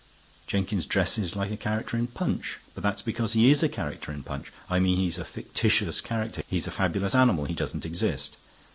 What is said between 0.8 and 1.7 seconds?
dresses like a